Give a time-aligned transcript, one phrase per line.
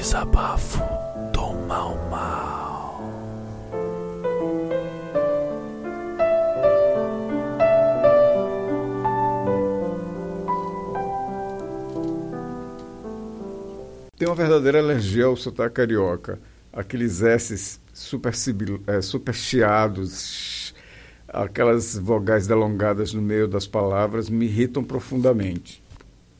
[0.00, 0.78] Desabafo
[1.30, 3.02] do Mal Mal.
[14.16, 16.40] Tenho uma verdadeira alergia ao sotaque carioca.
[16.72, 18.32] Aqueles S's super,
[18.86, 20.74] é, super chiados,
[21.28, 25.82] aquelas vogais delongadas no meio das palavras me irritam profundamente.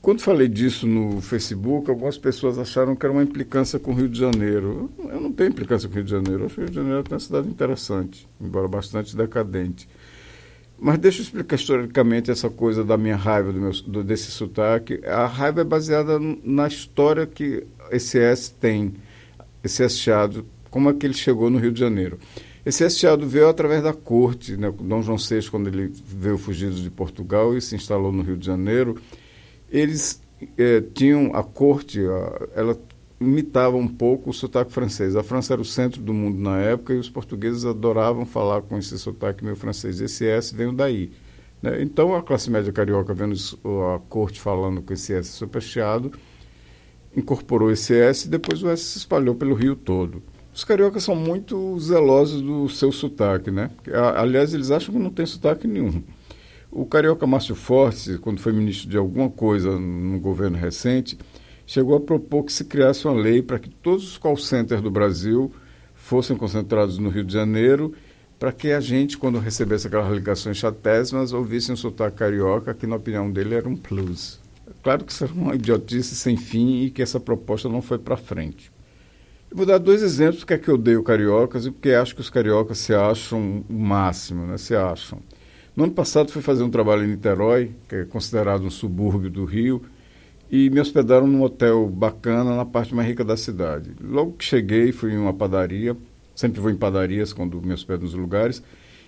[0.00, 4.08] Quando falei disso no Facebook, algumas pessoas acharam que era uma implicância com o Rio
[4.08, 4.90] de Janeiro.
[4.98, 6.40] Eu não tenho implicância com o Rio de Janeiro.
[6.42, 9.88] Eu acho que o Rio de Janeiro é uma cidade interessante, embora bastante decadente.
[10.78, 15.00] Mas deixa eu explicar historicamente essa coisa da minha raiva, do meu, do, desse sotaque.
[15.04, 18.94] A raiva é baseada na história que esse S tem,
[19.64, 22.18] esse S Chiado, como é que ele chegou no Rio de Janeiro.
[22.64, 24.70] Esse S Chiado veio através da corte, né?
[24.70, 28.46] Dom João VI, quando ele veio fugido de Portugal e se instalou no Rio de
[28.46, 28.96] Janeiro,
[29.70, 30.20] eles
[30.56, 32.78] eh, tinham a corte, a, ela
[33.20, 35.16] imitava um pouco o sotaque francês.
[35.16, 38.78] A França era o centro do mundo na época e os portugueses adoravam falar com
[38.78, 40.00] esse sotaque meio francês.
[40.00, 41.10] Esse S veio daí.
[41.60, 41.82] Né?
[41.82, 43.34] Então a classe média carioca, vendo
[43.94, 46.12] a corte falando com esse S super chiado,
[47.16, 50.22] incorporou esse S e depois o S se espalhou pelo Rio todo.
[50.54, 53.70] Os cariocas são muito zelosos do seu sotaque, né?
[54.16, 56.02] Aliás, eles acham que não tem sotaque nenhum.
[56.70, 61.18] O carioca Márcio Fortes, quando foi ministro de alguma coisa no governo recente,
[61.66, 64.90] chegou a propor que se criasse uma lei para que todos os call centers do
[64.90, 65.50] Brasil
[65.94, 67.94] fossem concentrados no Rio de Janeiro,
[68.38, 72.96] para que a gente, quando recebesse aquelas ligações chatésimas, ouvisse um sotaque carioca, que na
[72.96, 74.40] opinião dele era um plus.
[74.82, 78.16] Claro que isso era uma idiotice sem fim e que essa proposta não foi para
[78.16, 78.70] frente.
[79.50, 82.20] Eu vou dar dois exemplos porque é que eu odeio cariocas e porque acho que
[82.20, 84.58] os cariocas se acham o máximo, né?
[84.58, 85.20] se acham.
[85.78, 89.44] No ano passado fui fazer um trabalho em Niterói, que é considerado um subúrbio do
[89.44, 89.80] Rio,
[90.50, 93.92] e me hospedaram num hotel bacana na parte mais rica da cidade.
[94.02, 95.96] Logo que cheguei, fui em uma padaria,
[96.34, 98.60] sempre vou em padarias quando me hospedo nos lugares,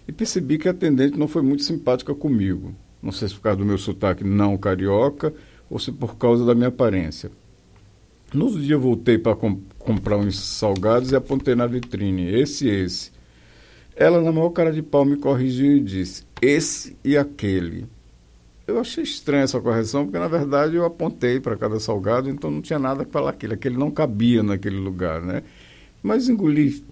[0.07, 2.73] e percebi que a atendente não foi muito simpática comigo.
[3.03, 5.35] Não sei se por causa do meu sotaque não carioca
[5.69, 7.33] ou se por causa da minha aparência.
[8.33, 12.71] No outro dia voltei para com comprar uns salgados e apontei na vitrine, esse e
[12.71, 13.19] esse.
[14.01, 17.87] Ela, na maior cara de pau, me corrigiu e disse: esse e aquele.
[18.67, 22.63] Eu achei estranha essa correção, porque na verdade eu apontei para cada salgado, então não
[22.63, 23.53] tinha nada que falar aquele.
[23.53, 25.43] Aquele não cabia naquele lugar, né?
[26.03, 26.83] Mas engoli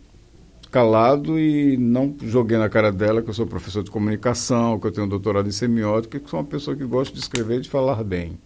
[0.71, 4.93] calado e não joguei na cara dela que eu sou professor de comunicação, que eu
[4.93, 7.71] tenho um doutorado em semiótica, que sou uma pessoa que gosta de escrever e de
[7.71, 8.39] falar bem.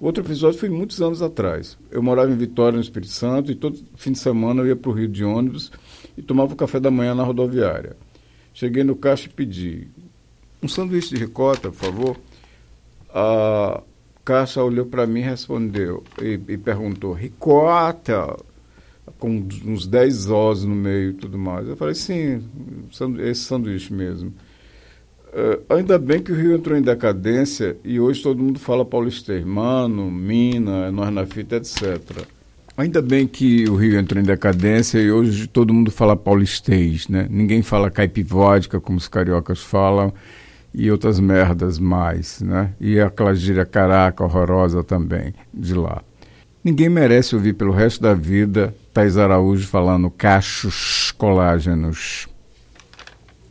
[0.00, 1.76] Outro episódio foi muitos anos atrás.
[1.90, 4.90] Eu morava em Vitória, no Espírito Santo, e todo fim de semana eu ia para
[4.90, 5.70] o Rio de ônibus
[6.16, 7.96] e tomava o café da manhã na rodoviária.
[8.54, 9.88] Cheguei no caixa e pedi
[10.62, 12.16] um sanduíche de ricota, por favor.
[13.12, 13.82] A
[14.24, 18.36] caixa olhou para mim e respondeu e, e, perguntou: ricota?
[19.18, 21.68] Com uns 10 ossos no meio e tudo mais.
[21.68, 22.42] Eu falei: sim,
[23.18, 24.32] esse sanduíche mesmo.
[25.32, 29.44] Uh, ainda bem que o Rio entrou em decadência e hoje todo mundo fala paulistês,
[29.44, 32.26] mano, mina, nós na fita, etc.
[32.76, 37.28] Ainda bem que o Rio entrou em decadência e hoje todo mundo fala paulistês, né?
[37.30, 40.12] Ninguém fala caipivódica, como os cariocas falam,
[40.72, 42.72] e outras merdas mais, né?
[42.80, 46.02] E aquela gíria caraca horrorosa também de lá.
[46.64, 52.29] Ninguém merece ouvir pelo resto da vida Thais Araújo falando cachos colágenos.